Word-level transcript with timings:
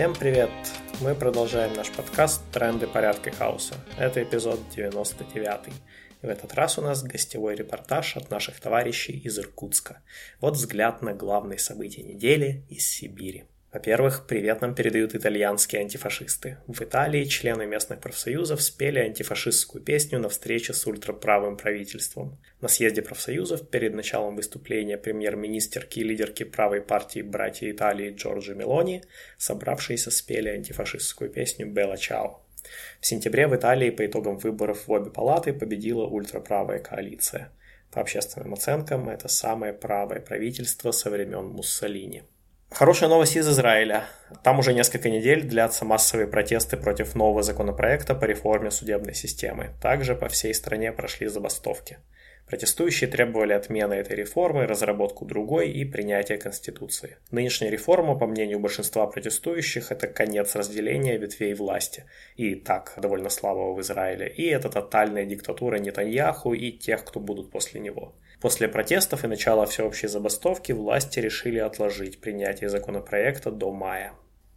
Всем 0.00 0.14
привет! 0.14 0.48
Мы 1.02 1.14
продолжаем 1.14 1.74
наш 1.74 1.90
подкаст 1.90 2.40
«Тренды 2.52 2.86
порядка 2.86 3.32
хаоса». 3.32 3.74
Это 3.98 4.22
эпизод 4.22 4.58
99. 4.74 5.74
И 6.22 6.26
в 6.26 6.30
этот 6.30 6.54
раз 6.54 6.78
у 6.78 6.80
нас 6.80 7.02
гостевой 7.02 7.54
репортаж 7.54 8.16
от 8.16 8.30
наших 8.30 8.60
товарищей 8.60 9.12
из 9.12 9.38
Иркутска. 9.38 10.00
Вот 10.40 10.54
взгляд 10.54 11.02
на 11.02 11.12
главные 11.12 11.58
события 11.58 12.02
недели 12.02 12.64
из 12.70 12.88
Сибири. 12.88 13.44
Во-первых, 13.72 14.26
привет 14.26 14.62
нам 14.62 14.74
передают 14.74 15.14
итальянские 15.14 15.82
антифашисты. 15.82 16.58
В 16.66 16.82
Италии 16.82 17.22
члены 17.22 17.66
местных 17.66 18.00
профсоюзов 18.00 18.60
спели 18.62 18.98
антифашистскую 18.98 19.80
песню 19.80 20.18
на 20.18 20.28
встрече 20.28 20.74
с 20.74 20.84
ультраправым 20.88 21.56
правительством. 21.56 22.36
На 22.60 22.66
съезде 22.66 23.00
профсоюзов 23.00 23.68
перед 23.70 23.94
началом 23.94 24.34
выступления 24.34 24.98
премьер-министрки 24.98 26.00
и 26.00 26.02
лидерки 26.02 26.42
правой 26.42 26.80
партии 26.80 27.22
«Братья 27.22 27.70
Италии» 27.70 28.12
Джорджи 28.12 28.56
Мелони 28.56 29.04
собравшиеся 29.38 30.10
спели 30.10 30.48
антифашистскую 30.48 31.30
песню 31.30 31.68
«Белла 31.68 31.96
Чао». 31.96 32.42
В 33.00 33.06
сентябре 33.06 33.46
в 33.46 33.54
Италии 33.54 33.90
по 33.90 34.04
итогам 34.04 34.38
выборов 34.38 34.88
в 34.88 34.90
обе 34.90 35.12
палаты 35.12 35.52
победила 35.52 36.06
ультраправая 36.06 36.80
коалиция. 36.80 37.52
По 37.92 38.00
общественным 38.00 38.52
оценкам, 38.52 39.08
это 39.08 39.28
самое 39.28 39.72
правое 39.72 40.18
правительство 40.18 40.90
со 40.90 41.08
времен 41.08 41.44
Муссолини. 41.46 42.24
Хорошая 42.70 43.10
новость 43.10 43.36
из 43.36 43.48
Израиля. 43.48 44.04
Там 44.44 44.60
уже 44.60 44.72
несколько 44.72 45.10
недель 45.10 45.42
длятся 45.42 45.84
массовые 45.84 46.28
протесты 46.28 46.76
против 46.76 47.14
нового 47.14 47.42
законопроекта 47.42 48.14
по 48.14 48.24
реформе 48.24 48.70
судебной 48.70 49.14
системы. 49.14 49.70
Также 49.82 50.14
по 50.14 50.28
всей 50.28 50.54
стране 50.54 50.92
прошли 50.92 51.26
забастовки. 51.26 51.98
Протестующие 52.46 53.10
требовали 53.10 53.52
отмены 53.52 53.94
этой 53.94 54.16
реформы, 54.16 54.66
разработку 54.66 55.24
другой 55.24 55.70
и 55.70 55.84
принятия 55.84 56.36
Конституции. 56.36 57.16
Нынешняя 57.30 57.70
реформа, 57.70 58.18
по 58.18 58.26
мнению 58.26 58.60
большинства 58.60 59.06
протестующих, 59.06 59.92
это 59.92 60.08
конец 60.08 60.56
разделения 60.56 61.16
ветвей 61.16 61.54
власти, 61.54 62.06
и 62.36 62.54
так 62.54 62.94
довольно 62.96 63.28
слабого 63.28 63.74
в 63.74 63.80
Израиле, 63.82 64.28
и 64.28 64.46
это 64.46 64.68
тотальная 64.68 65.26
диктатура 65.26 65.76
Нетаньяху 65.76 66.52
и 66.52 66.72
тех, 66.72 67.04
кто 67.04 67.20
будут 67.20 67.52
после 67.52 67.80
него. 67.80 68.14
После 68.40 68.68
протестов 68.68 69.24
и 69.24 69.28
начала 69.28 69.66
всеобщей 69.66 70.08
забастовки 70.08 70.72
власти 70.72 71.18
решили 71.18 71.58
отложить 71.58 72.20
принятие 72.20 72.70
законопроекта 72.70 73.50
до 73.50 73.70
мая. 73.70 74.12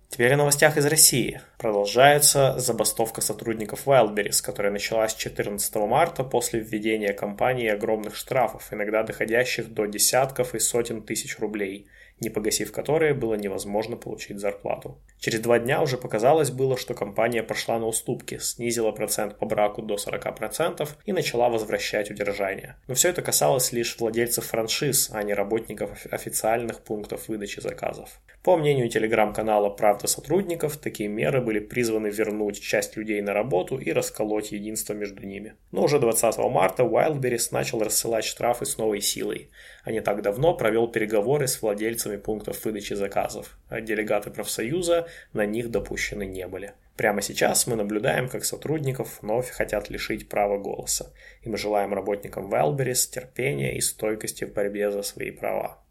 Теперь 0.10 0.34
о 0.34 0.38
новостях 0.38 0.78
из 0.78 0.86
России. 0.86 1.42
Продолжается 1.58 2.58
забастовка 2.60 3.20
сотрудников 3.20 3.88
Wildberries, 3.88 4.44
которая 4.44 4.72
началась 4.72 5.16
14 5.16 5.76
марта 5.76 6.24
после 6.24 6.60
введения 6.60 7.14
компании 7.14 7.68
огромных 7.68 8.16
штрафов, 8.16 8.72
иногда 8.72 9.04
доходящих 9.04 9.74
до 9.74 9.86
десятков 9.86 10.54
и 10.56 10.60
сотен 10.60 11.02
тысяч 11.02 11.40
рублей– 11.40 11.88
не 12.20 12.30
погасив 12.30 12.72
которые 12.72 13.14
было 13.14 13.36
невозможно 13.36 13.96
получить 13.96 14.40
зарплату. 14.40 14.98
Через 15.20 15.40
два 15.40 15.60
дня 15.60 15.82
уже 15.82 15.98
показалось 15.98 16.52
было, 16.52 16.78
что 16.78 16.94
компания 16.94 17.44
пошла 17.44 17.80
на 17.80 17.88
уступки, 17.88 18.40
снизила 18.40 18.92
процент 18.92 19.38
по 19.38 19.46
браку 19.46 19.82
до 19.82 19.96
40% 19.96 20.88
и 21.06 21.14
начала 21.14 21.50
возвращать 21.50 22.12
удержание. 22.12 22.76
Но 22.88 22.96
все 22.96 23.10
это 23.10 23.22
касалось 23.22 23.72
лишь 23.72 23.98
владельцев 24.00 24.46
франшиз, 24.46 25.12
а 25.14 25.24
не 25.24 25.34
работников 25.34 26.06
официальных 26.12 26.82
пунктов 26.82 27.28
выдачи 27.28 27.60
заказов. 27.60 28.20
По 28.44 28.58
мнению 28.58 28.90
телеграм-канала 28.90 29.70
«Правда 29.70 30.08
сотрудников», 30.08 30.76
такие 30.76 31.08
меры 31.08 31.40
были 31.40 31.60
призваны 31.60 32.08
вернуть 32.08 32.62
часть 32.62 32.98
людей 32.98 33.22
на 33.22 33.34
работу 33.34 33.78
и 33.78 33.92
расколоть 33.94 34.52
единство 34.52 34.94
между 34.94 35.26
ними. 35.26 35.54
Но 35.72 35.84
уже 35.84 36.00
20 36.00 36.38
марта 36.40 36.84
Wildberries 36.84 37.48
начал 37.52 37.82
рассылать 37.82 38.26
штрафы 38.26 38.66
с 38.66 38.78
новой 38.78 39.00
силой 39.00 39.50
а 39.84 39.92
не 39.92 40.02
так 40.02 40.22
давно 40.22 40.54
провел 40.54 40.88
переговоры 40.88 41.48
с 41.48 41.62
владельцами 42.04 42.18
пунктов 42.18 42.66
выдачи 42.66 42.94
заказов, 42.94 43.58
а 43.70 43.82
делегаты 43.82 44.32
профсоюза 44.32 45.08
на 45.34 45.46
них 45.46 45.70
допущены 45.72 46.26
не 46.26 46.48
были. 46.48 46.74
Прямо 46.98 47.22
сейчас 47.22 47.68
мы 47.68 47.76
наблюдаем, 47.76 48.30
как 48.30 48.46
сотрудников 48.46 49.20
вновь 49.22 49.50
хотят 49.50 49.90
лишить 49.90 50.30
права 50.30 50.58
голоса, 50.58 51.12
и 51.42 51.50
мы 51.50 51.58
желаем 51.58 51.94
работникам 51.94 52.54
Wildberries 52.54 53.10
терпения 53.12 53.78
и 53.78 53.82
стойкости 53.82 54.46
в 54.46 54.54
борьбе 54.54 54.92
за 54.92 55.02
свои 55.02 55.32
права. 55.32 55.84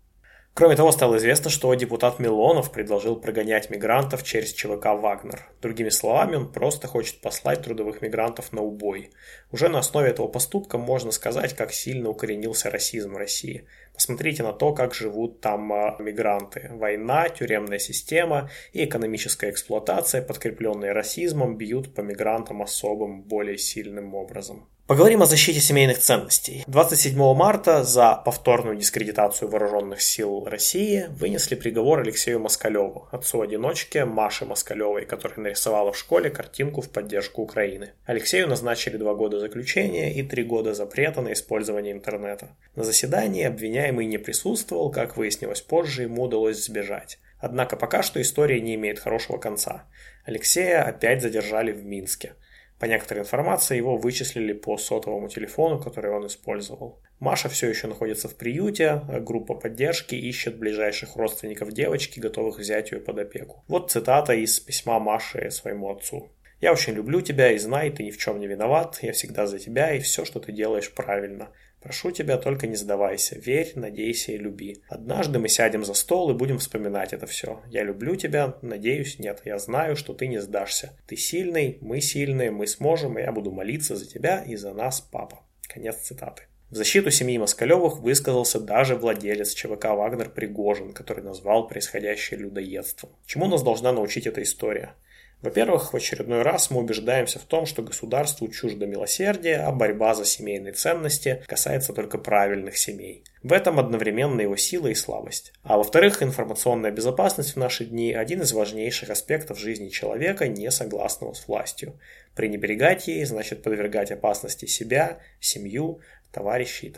Кроме 0.54 0.76
того, 0.76 0.92
стало 0.92 1.16
известно, 1.16 1.48
что 1.48 1.75
депутат 1.75 2.19
Милонов 2.19 2.72
предложил 2.72 3.16
прогонять 3.16 3.70
мигрантов 3.70 4.22
через 4.22 4.53
ЧВК 4.53 4.84
«Вагнер». 5.00 5.48
Другими 5.62 5.88
словами, 5.88 6.37
он 6.37 6.53
просто 6.53 6.88
хочет 6.88 7.22
послать 7.22 7.62
трудовых 7.62 8.03
мигрантов 8.03 8.53
на 8.53 8.60
убой. 8.60 9.12
Уже 9.50 9.70
на 9.70 9.78
основе 9.78 10.10
этого 10.10 10.28
поступка 10.28 10.76
можно 10.76 11.10
сказать, 11.10 11.56
как 11.56 11.72
сильно 11.72 12.10
укоренился 12.10 12.69
расизм 12.70 13.14
в 13.14 13.16
России. 13.16 13.66
Посмотрите 13.94 14.42
на 14.42 14.53
то, 14.53 14.72
как 14.72 14.94
живут 14.94 15.41
там 15.41 15.72
а, 15.72 15.97
мигранты. 15.98 16.70
Война, 16.72 17.28
тюремная 17.28 17.78
система 17.78 18.50
и 18.72 18.84
экономическая 18.84 19.50
эксплуатация, 19.50 20.22
подкрепленные 20.22 20.92
расизмом, 20.92 21.56
бьют 21.56 21.94
по 21.94 22.00
мигрантам 22.00 22.62
особым, 22.62 23.22
более 23.22 23.58
сильным 23.58 24.14
образом. 24.14 24.69
Поговорим 24.88 25.22
о 25.22 25.26
защите 25.26 25.60
семейных 25.60 25.98
ценностей. 25.98 26.64
27 26.66 27.16
марта 27.34 27.84
за 27.84 28.14
повторную 28.16 28.76
дискредитацию 28.76 29.48
вооруженных 29.48 30.02
сил 30.02 30.44
России 30.44 31.06
вынесли 31.08 31.54
приговор 31.54 32.00
Алексею 32.00 32.41
Москалеву, 32.41 33.08
отцу-одиночки 33.12 33.98
Маше 33.98 34.44
Москалевой, 34.44 35.06
которая 35.06 35.38
нарисовала 35.38 35.92
в 35.92 35.97
школе 35.97 36.31
картинку 36.31 36.82
в 36.82 36.91
поддержку 36.91 37.42
Украины. 37.42 37.92
Алексею 38.04 38.48
назначили 38.48 38.97
два 38.97 39.14
года 39.14 39.38
заключения 39.38 40.12
и 40.12 40.22
три 40.25 40.42
года 40.42 40.75
запрета 40.75 41.22
на 41.22 41.32
использование 41.32 41.92
интернета. 41.92 42.48
На 42.75 42.82
заседании 42.82 43.44
обвиняемый 43.82 44.06
не 44.06 44.19
присутствовал, 44.19 44.91
как 44.91 45.16
выяснилось 45.16 45.60
позже, 45.60 46.03
ему 46.03 46.22
удалось 46.22 46.65
сбежать. 46.65 47.19
Однако 47.38 47.76
пока 47.76 48.03
что 48.03 48.20
история 48.20 48.60
не 48.60 48.76
имеет 48.76 48.98
хорошего 48.98 49.38
конца. 49.38 49.88
Алексея 50.25 50.84
опять 50.84 51.22
задержали 51.22 51.72
в 51.72 51.84
Минске. 51.84 52.34
По 52.78 52.87
некоторой 52.87 53.22
информации, 53.22 53.76
его 53.76 53.97
вычислили 53.97 54.53
по 54.53 54.76
сотовому 54.76 55.28
телефону, 55.28 55.81
который 55.81 56.12
он 56.12 56.26
использовал. 56.26 57.00
Маша 57.20 57.48
все 57.48 57.69
еще 57.69 57.87
находится 57.87 58.28
в 58.28 58.37
приюте, 58.37 59.03
а 59.09 59.20
группа 59.20 59.54
поддержки 59.54 60.14
ищет 60.14 60.59
ближайших 60.59 61.16
родственников 61.16 61.72
девочки, 61.72 62.20
готовых 62.20 62.59
взять 62.59 62.93
ее 62.93 63.00
под 63.00 63.19
опеку. 63.19 63.64
Вот 63.69 63.91
цитата 63.91 64.32
из 64.32 64.59
письма 64.60 64.99
Маши 64.99 65.50
своему 65.50 65.91
отцу. 65.91 66.31
«Я 66.60 66.72
очень 66.72 66.94
люблю 66.94 67.20
тебя 67.20 67.53
и 67.53 67.59
знай, 67.59 67.91
ты 67.91 68.04
ни 68.04 68.10
в 68.10 68.19
чем 68.19 68.38
не 68.38 68.47
виноват, 68.47 68.99
я 69.03 69.12
всегда 69.12 69.47
за 69.47 69.59
тебя 69.59 69.94
и 69.94 70.00
все, 70.00 70.25
что 70.25 70.38
ты 70.38 70.53
делаешь 70.53 70.93
правильно. 70.93 71.49
Прошу 71.82 72.12
тебя, 72.12 72.38
только 72.38 72.69
не 72.69 72.76
сдавайся, 72.76 73.38
верь, 73.38 73.72
надейся 73.75 74.32
и 74.32 74.38
люби. 74.38 74.82
Однажды 74.88 75.41
мы 75.41 75.48
сядем 75.48 75.84
за 75.84 75.94
стол 75.94 76.31
и 76.31 76.34
будем 76.34 76.59
вспоминать 76.59 77.12
это 77.12 77.26
все. 77.26 77.60
Я 77.69 77.82
люблю 77.82 78.15
тебя, 78.15 78.56
надеюсь, 78.62 79.19
нет, 79.19 79.43
я 79.44 79.59
знаю, 79.59 79.97
что 79.97 80.15
ты 80.15 80.28
не 80.28 80.41
сдашься. 80.41 80.97
Ты 81.09 81.16
сильный, 81.16 81.78
мы 81.81 82.00
сильные, 82.00 82.53
мы 82.53 82.69
сможем, 82.69 83.19
и 83.19 83.22
я 83.22 83.32
буду 83.32 83.50
молиться 83.50 83.97
за 83.97 84.09
тебя 84.09 84.44
и 84.44 84.54
за 84.54 84.72
нас, 84.72 85.00
папа. 85.00 85.41
Конец 85.69 85.97
цитаты. 85.97 86.44
В 86.70 86.76
защиту 86.76 87.10
семьи 87.10 87.37
Москалевых 87.37 87.99
высказался 87.99 88.60
даже 88.60 88.97
владелец 88.97 89.53
ЧВК 89.53 89.87
«Вагнер» 89.91 90.31
Пригожин, 90.31 90.93
который 90.94 91.22
назвал 91.22 91.69
происходящее 91.69 92.41
людоедством. 92.41 93.10
Чему 93.26 93.47
нас 93.47 93.62
должна 93.62 93.93
научить 93.93 94.26
эта 94.26 94.43
история? 94.43 94.94
Во-первых, 95.42 95.92
в 95.92 95.97
очередной 95.97 96.42
раз 96.42 96.70
мы 96.70 96.80
убеждаемся 96.80 97.41
в 97.41 97.42
том, 97.42 97.66
что 97.66 97.82
государству 97.82 98.47
чуждо 98.48 98.86
милосердие, 98.86 99.56
а 99.56 99.72
борьба 99.72 100.14
за 100.14 100.25
семейные 100.25 100.72
ценности 100.72 101.42
касается 101.48 101.92
только 101.92 102.16
правильных 102.16 102.78
семей. 102.78 103.25
В 103.42 103.52
этом 103.52 103.81
одновременно 103.81 104.41
его 104.41 104.56
сила 104.56 104.86
и 104.86 104.94
слабость. 104.94 105.52
А 105.64 105.78
во-вторых, 105.78 106.22
информационная 106.22 106.92
безопасность 106.92 107.54
в 107.54 107.56
наши 107.56 107.84
дни– 107.84 108.12
один 108.14 108.42
из 108.42 108.52
важнейших 108.52 109.10
аспектов 109.10 109.58
жизни 109.58 109.88
человека, 109.88 110.47
не 110.47 110.70
согласного 110.70 111.32
с 111.34 111.48
властью. 111.48 111.98
Пренебрегать 112.36 113.08
ей 113.08 113.25
значит 113.25 113.64
подвергать 113.64 114.12
опасности 114.12 114.66
себя, 114.66 115.19
семью, 115.41 116.00
товарищи 116.32 116.86
и 116.86 116.91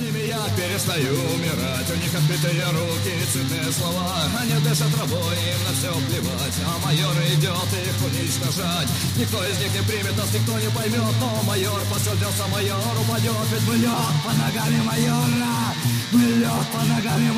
ними 0.00 0.26
я 0.28 0.42
перестаю 0.56 1.14
умирать, 1.14 1.88
отбитые 2.32 2.64
руки, 2.70 3.12
цветные 3.30 3.72
слова, 3.72 4.12
они 4.40 4.52
дышат 4.64 4.94
рабой, 4.98 5.36
им 5.36 5.60
на 5.64 5.72
все 5.76 5.92
плевать, 6.08 6.54
а 6.66 6.86
майор 6.86 7.16
идет 7.34 7.70
их 7.72 7.96
уничтожать. 8.04 8.88
Никто 9.16 9.44
из 9.44 9.58
них 9.58 9.74
не 9.74 9.82
примет 9.86 10.16
нас, 10.16 10.32
никто 10.32 10.58
не 10.58 10.70
поймет, 10.70 11.14
но 11.20 11.42
майор 11.46 11.80
посердился, 11.92 12.46
майор 12.50 13.00
упадет, 13.00 13.46
ведь 13.52 13.68
мы 13.68 13.76
лед 13.76 14.16
под 14.24 14.38
ногами 14.38 14.82
майора, 14.82 15.74
мы 16.12 16.20
лед 16.20 16.66
под 16.72 16.88
ногами 16.88 17.30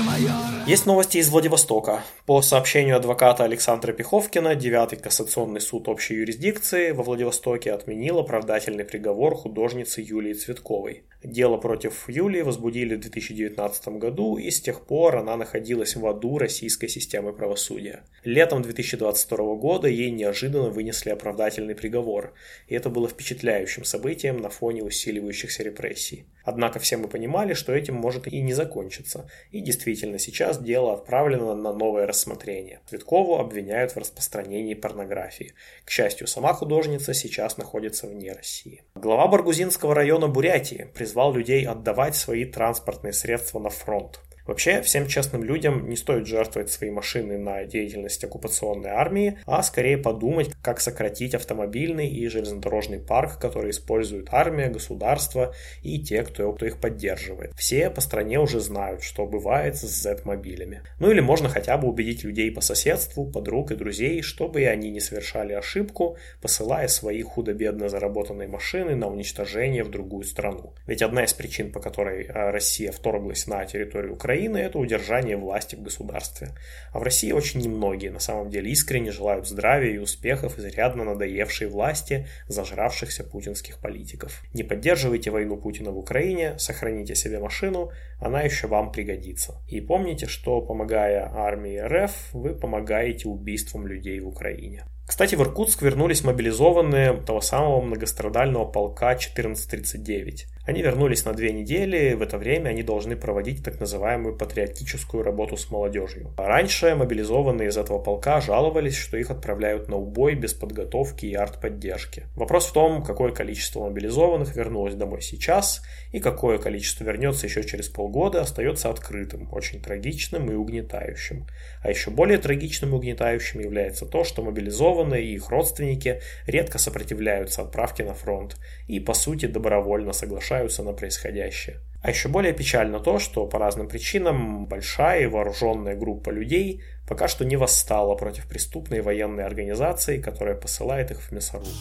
майора. 0.00 0.57
Есть 0.68 0.84
новости 0.84 1.16
из 1.16 1.30
Владивостока. 1.30 2.02
По 2.26 2.42
сообщению 2.42 2.96
адвоката 2.96 3.42
Александра 3.42 3.94
Пиховкина, 3.94 4.54
9 4.54 5.00
кассационный 5.00 5.62
суд 5.62 5.88
общей 5.88 6.16
юрисдикции 6.16 6.90
во 6.90 7.02
Владивостоке 7.02 7.72
отменил 7.72 8.18
оправдательный 8.18 8.84
приговор 8.84 9.34
художницы 9.34 10.02
Юлии 10.02 10.34
Цветковой. 10.34 11.04
Дело 11.24 11.56
против 11.56 12.06
Юлии 12.08 12.42
возбудили 12.42 12.96
в 12.96 13.00
2019 13.00 13.88
году, 13.98 14.36
и 14.36 14.50
с 14.50 14.60
тех 14.60 14.86
пор 14.86 15.16
она 15.16 15.38
находилась 15.38 15.96
в 15.96 16.06
аду 16.06 16.36
российской 16.36 16.88
системы 16.88 17.32
правосудия. 17.32 18.04
Летом 18.22 18.60
2022 18.60 19.54
года 19.54 19.88
ей 19.88 20.10
неожиданно 20.10 20.68
вынесли 20.68 21.08
оправдательный 21.08 21.74
приговор, 21.74 22.34
и 22.68 22.74
это 22.74 22.90
было 22.90 23.08
впечатляющим 23.08 23.84
событием 23.84 24.36
на 24.36 24.50
фоне 24.50 24.84
усиливающихся 24.84 25.62
репрессий. 25.62 26.26
Однако 26.44 26.78
все 26.78 26.96
мы 26.96 27.08
понимали, 27.08 27.52
что 27.54 27.74
этим 27.74 27.94
может 27.94 28.26
и 28.26 28.40
не 28.40 28.54
закончиться. 28.54 29.28
И 29.50 29.60
действительно, 29.60 30.18
сейчас 30.18 30.57
дело 30.62 30.94
отправлено 30.94 31.54
на 31.54 31.72
новое 31.72 32.06
рассмотрение. 32.06 32.80
Цветкову 32.86 33.38
обвиняют 33.38 33.92
в 33.92 33.98
распространении 33.98 34.74
порнографии. 34.74 35.54
К 35.84 35.90
счастью, 35.90 36.26
сама 36.26 36.52
художница 36.52 37.14
сейчас 37.14 37.56
находится 37.58 38.06
вне 38.06 38.32
России. 38.32 38.82
Глава 38.94 39.28
Баргузинского 39.28 39.94
района 39.94 40.28
Бурятии 40.28 40.90
призвал 40.94 41.32
людей 41.32 41.66
отдавать 41.66 42.16
свои 42.16 42.44
транспортные 42.44 43.12
средства 43.12 43.58
на 43.58 43.70
фронт. 43.70 44.20
Вообще, 44.48 44.80
всем 44.80 45.06
честным 45.06 45.44
людям 45.44 45.90
не 45.90 45.94
стоит 45.94 46.26
жертвовать 46.26 46.70
свои 46.70 46.90
машины 46.90 47.36
на 47.36 47.66
деятельность 47.66 48.24
оккупационной 48.24 48.88
армии, 48.88 49.38
а 49.44 49.62
скорее 49.62 49.98
подумать, 49.98 50.48
как 50.62 50.80
сократить 50.80 51.34
автомобильный 51.34 52.08
и 52.08 52.26
железнодорожный 52.28 52.98
парк, 52.98 53.38
который 53.38 53.72
использует 53.72 54.28
армия, 54.30 54.70
государство 54.70 55.54
и 55.82 56.00
те, 56.00 56.22
кто, 56.22 56.50
кто 56.54 56.64
их 56.64 56.80
поддерживает. 56.80 57.52
Все 57.58 57.90
по 57.90 58.00
стране 58.00 58.40
уже 58.40 58.60
знают, 58.60 59.02
что 59.02 59.26
бывает 59.26 59.76
с 59.76 59.82
Z-мобилями. 59.82 60.80
Ну 60.98 61.10
или 61.10 61.20
можно 61.20 61.50
хотя 61.50 61.76
бы 61.76 61.86
убедить 61.86 62.24
людей 62.24 62.50
по 62.50 62.62
соседству, 62.62 63.26
подруг 63.26 63.72
и 63.72 63.76
друзей, 63.76 64.22
чтобы 64.22 64.62
и 64.62 64.64
они 64.64 64.90
не 64.90 65.00
совершали 65.00 65.52
ошибку, 65.52 66.16
посылая 66.40 66.88
свои 66.88 67.20
худо-бедно 67.20 67.90
заработанные 67.90 68.48
машины 68.48 68.96
на 68.96 69.08
уничтожение 69.08 69.84
в 69.84 69.90
другую 69.90 70.24
страну. 70.24 70.72
Ведь 70.86 71.02
одна 71.02 71.24
из 71.24 71.34
причин, 71.34 71.70
по 71.70 71.80
которой 71.80 72.24
э, 72.24 72.50
Россия 72.50 72.92
вторглась 72.92 73.46
на 73.46 73.66
территорию 73.66 74.14
Украины, 74.14 74.37
Украины– 74.38 74.58
это 74.58 74.78
удержание 74.78 75.36
власти 75.36 75.74
в 75.74 75.82
государстве. 75.82 76.50
А 76.92 77.00
в 77.00 77.02
России 77.02 77.32
очень 77.32 77.60
немногие 77.60 78.12
на 78.12 78.20
самом 78.20 78.50
деле 78.50 78.70
искренне 78.70 79.10
желают 79.10 79.48
здравия 79.48 79.94
и 79.94 79.98
успехов 79.98 80.58
изрядно 80.58 81.02
надоевшей 81.02 81.66
власти 81.66 82.28
зажравшихся 82.46 83.24
путинских 83.24 83.80
политиков. 83.80 84.44
Не 84.54 84.62
поддерживайте 84.62 85.32
войну 85.32 85.56
Путина 85.56 85.90
в 85.90 85.98
Украине, 85.98 86.56
сохраните 86.58 87.16
себе 87.16 87.40
машину, 87.40 87.90
она 88.20 88.42
еще 88.42 88.68
вам 88.68 88.92
пригодится. 88.92 89.56
И 89.68 89.80
помните, 89.80 90.26
что 90.26 90.60
помогая 90.60 91.28
армии 91.34 91.76
РФ, 91.76 92.12
вы 92.32 92.54
помогаете 92.54 93.28
убийствам 93.28 93.88
людей 93.88 94.20
в 94.20 94.28
Украине. 94.28 94.84
Кстати, 95.08 95.36
в 95.36 95.40
Иркутск 95.40 95.80
вернулись 95.80 96.22
мобилизованные 96.22 97.14
того 97.14 97.40
самого 97.40 97.80
многострадального 97.80 98.66
полка 98.66 99.12
1439. 99.12 100.46
Они 100.66 100.82
вернулись 100.82 101.24
на 101.24 101.32
две 101.32 101.50
недели, 101.50 102.12
в 102.12 102.20
это 102.20 102.36
время 102.36 102.68
они 102.68 102.82
должны 102.82 103.16
проводить 103.16 103.64
так 103.64 103.80
называемую 103.80 104.36
патриотическую 104.36 105.22
работу 105.22 105.56
с 105.56 105.70
молодежью. 105.70 106.34
Раньше 106.36 106.94
мобилизованные 106.94 107.68
из 107.68 107.78
этого 107.78 107.98
полка 107.98 108.42
жаловались, 108.42 108.94
что 108.94 109.16
их 109.16 109.30
отправляют 109.30 109.88
на 109.88 109.96
убой 109.96 110.34
без 110.34 110.52
подготовки 110.52 111.24
и 111.24 111.34
артподдержки. 111.34 112.24
Вопрос 112.36 112.66
в 112.66 112.74
том, 112.74 113.02
какое 113.02 113.32
количество 113.32 113.88
мобилизованных 113.88 114.54
вернулось 114.54 114.94
домой 114.94 115.22
сейчас 115.22 115.80
и 116.12 116.20
какое 116.20 116.58
количество 116.58 117.04
вернется 117.04 117.46
еще 117.46 117.64
через 117.64 117.88
полгода, 117.88 118.42
остается 118.42 118.90
открытым, 118.90 119.48
очень 119.50 119.80
трагичным 119.80 120.52
и 120.52 120.54
угнетающим. 120.54 121.46
А 121.82 121.88
еще 121.88 122.10
более 122.10 122.36
трагичным 122.36 122.90
и 122.90 122.96
угнетающим 122.96 123.60
является 123.60 124.04
то, 124.04 124.22
что 124.22 124.42
мобилизованные 124.42 124.97
и 125.14 125.34
их 125.34 125.50
родственники 125.50 126.20
редко 126.46 126.78
сопротивляются 126.78 127.62
отправке 127.62 128.04
на 128.04 128.14
фронт 128.14 128.56
и, 128.86 129.00
по 129.00 129.14
сути, 129.14 129.46
добровольно 129.46 130.12
соглашаются 130.12 130.82
на 130.82 130.92
происходящее. 130.92 131.80
А 132.00 132.10
еще 132.10 132.28
более 132.28 132.52
печально 132.52 133.00
то, 133.00 133.18
что 133.18 133.46
по 133.46 133.58
разным 133.58 133.88
причинам 133.88 134.66
большая 134.66 135.22
и 135.22 135.26
вооруженная 135.26 135.96
группа 135.96 136.30
людей 136.30 136.82
пока 137.08 137.26
что 137.26 137.44
не 137.44 137.56
восстала 137.56 138.14
против 138.14 138.46
преступной 138.46 139.00
военной 139.00 139.44
организации, 139.44 140.18
которая 140.18 140.54
посылает 140.54 141.10
их 141.10 141.20
в 141.20 141.32
мясорубку. 141.32 141.72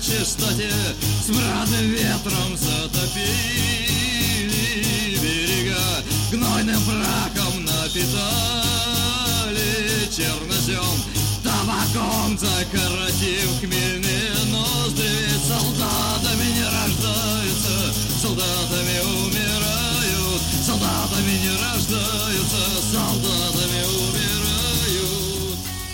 чистоте, 0.00 0.70
смрадным 1.22 1.90
ветром 1.90 2.56
затопили 2.56 3.98
берега, 5.22 6.02
гнойным 6.32 6.80
браком 6.84 7.64
напитали 7.64 8.67
чернозем, 10.18 10.98
табаком 11.44 12.36
закоротив 12.36 13.60
хмельные 13.60 14.32
ноздри. 14.50 15.28
Солдатами 15.46 16.48
не 16.56 16.64
рождаются, 16.64 17.94
солдатами 18.20 18.98
умирают. 19.22 20.42
Солдатами 20.66 21.38
не 21.38 21.50
рождаются, 21.50 22.62
солдатами 22.92 23.84
умирают 23.84 24.37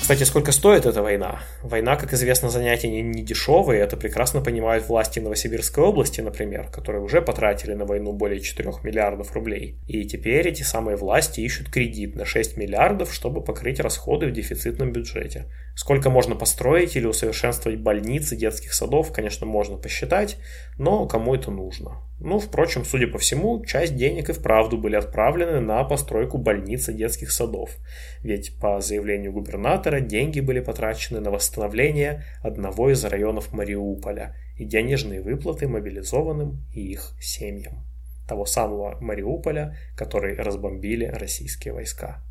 Кстати, 0.05 0.25
сколько 0.25 0.53
стоит 0.53 0.85
эта 0.85 1.03
война? 1.03 1.41
Война, 1.63 1.97
как 1.97 2.13
известно, 2.13 2.51
занятие 2.51 2.91
не, 2.91 3.01
не 3.01 3.23
дешевое, 3.23 3.79
это 3.79 3.97
прекрасно 3.97 4.43
понимают 4.43 4.87
власти 4.87 5.19
Новосибирской 5.19 5.83
области, 5.83 6.21
например, 6.21 6.69
которые 6.69 7.03
уже 7.03 7.23
потратили 7.23 7.73
на 7.73 7.87
войну 7.87 8.13
более 8.13 8.41
4 8.41 8.71
миллиардов 8.83 9.33
рублей. 9.33 9.79
И 9.89 10.05
теперь 10.05 10.47
эти 10.47 10.63
самые 10.63 10.99
власти 10.99 11.41
ищут 11.41 11.71
кредит 11.71 12.17
на 12.17 12.27
6 12.27 12.59
миллиардов, 12.59 13.15
чтобы 13.15 13.43
покрыть 13.43 13.81
расходы 13.81 14.27
в 14.27 14.33
дефицитном 14.33 14.93
бюджете. 14.93 15.47
Сколько 15.75 16.09
можно 16.09 16.37
построить 16.37 16.95
или 16.95 17.05
усовершенствовать 17.05 17.81
больницы, 17.81 18.37
детских 18.37 18.73
садов, 18.73 19.13
конечно, 19.13 19.45
можно 19.45 19.77
посчитать, 19.77 20.37
но 20.79 21.07
кому 21.07 21.35
это 21.35 21.51
нужно? 21.51 22.01
Ну, 22.21 22.39
впрочем, 22.39 22.85
судя 22.85 23.09
по 23.09 23.19
всему, 23.19 23.65
часть 23.65 23.97
денег 23.97 24.31
и 24.31 24.33
вправду 24.33 24.79
были 24.79 24.95
отправлены 24.95 25.59
на 25.59 25.83
постройку 25.83 26.39
больниц 26.39 26.89
и 26.89 26.95
детских 26.95 27.33
садов. 27.33 27.77
Ведь 28.23 28.57
по 28.61 28.81
заявлению 28.81 29.33
губернатора 29.33 29.99
деньги 29.99 30.39
были 30.39 30.61
потрачены 30.61 31.19
на 31.21 31.33
восстановление 31.33 32.25
одного 32.41 32.91
из 32.91 33.05
районов 33.05 33.53
Мариуполя 33.53 34.37
и 34.57 34.65
денежные 34.65 35.23
выплаты 35.23 35.67
мобилизованным 35.67 36.65
и 36.73 36.93
их 36.93 37.15
семьям. 37.21 37.85
Того 38.29 38.47
самого 38.47 38.99
Мариуполя, 39.01 39.77
который 39.97 40.37
разбомбили 40.37 41.07
российские 41.07 41.75
войска. 41.75 42.23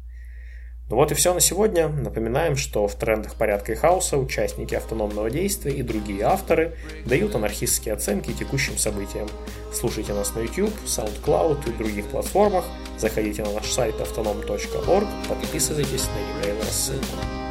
Ну 0.90 0.98
вот 0.98 1.12
и 1.12 1.16
все 1.16 1.34
на 1.34 1.40
сегодня. 1.40 1.88
Напоминаем, 1.88 2.56
что 2.56 2.88
в 2.88 2.96
трендах 2.96 3.36
порядка 3.36 3.72
и 3.72 3.76
хаоса 3.76 4.18
участники 4.18 4.76
автономного 4.76 5.30
действия 5.30 5.74
и 5.74 5.82
другие 5.82 6.24
авторы 6.24 6.76
дают 7.06 7.36
анархистские 7.36 7.94
оценки 7.94 8.34
текущим 8.34 8.78
событиям. 8.78 9.28
Слушайте 9.72 10.14
нас 10.14 10.36
на 10.36 10.40
YouTube, 10.40 10.74
SoundCloud 10.86 11.70
и 11.70 11.78
других 11.78 12.08
платформах. 12.08 12.66
Заходите 12.98 13.44
на 13.44 13.54
наш 13.54 13.72
сайт 13.72 13.96
autonom.org, 13.96 15.08
подписывайтесь 15.28 16.08
на 16.08 16.48
e-mail 16.48 16.60
рассылку. 16.60 17.43